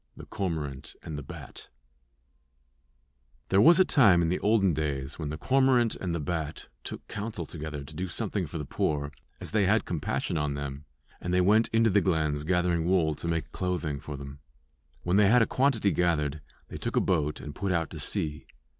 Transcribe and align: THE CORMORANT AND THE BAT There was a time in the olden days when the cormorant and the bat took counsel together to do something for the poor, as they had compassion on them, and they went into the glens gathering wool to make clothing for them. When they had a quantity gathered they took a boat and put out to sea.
THE 0.17 0.25
CORMORANT 0.25 0.95
AND 1.03 1.15
THE 1.15 1.21
BAT 1.21 1.69
There 3.49 3.61
was 3.61 3.79
a 3.79 3.85
time 3.85 4.23
in 4.23 4.29
the 4.29 4.39
olden 4.39 4.73
days 4.73 5.19
when 5.19 5.29
the 5.29 5.37
cormorant 5.37 5.95
and 5.95 6.15
the 6.15 6.19
bat 6.19 6.69
took 6.83 7.07
counsel 7.07 7.45
together 7.45 7.83
to 7.83 7.93
do 7.95 8.07
something 8.07 8.47
for 8.47 8.57
the 8.57 8.65
poor, 8.65 9.11
as 9.39 9.51
they 9.51 9.67
had 9.67 9.85
compassion 9.85 10.39
on 10.39 10.55
them, 10.55 10.85
and 11.21 11.31
they 11.31 11.39
went 11.39 11.67
into 11.67 11.91
the 11.91 12.01
glens 12.01 12.43
gathering 12.43 12.85
wool 12.85 13.13
to 13.13 13.27
make 13.27 13.51
clothing 13.51 13.99
for 13.99 14.17
them. 14.17 14.39
When 15.03 15.17
they 15.17 15.27
had 15.29 15.43
a 15.43 15.45
quantity 15.45 15.91
gathered 15.91 16.41
they 16.69 16.77
took 16.77 16.95
a 16.95 16.99
boat 16.99 17.39
and 17.39 17.53
put 17.53 17.71
out 17.71 17.91
to 17.91 17.99
sea. 17.99 18.47